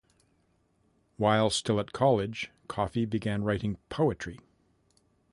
[1.17, 4.39] While still at college, Coffey began writing poetry.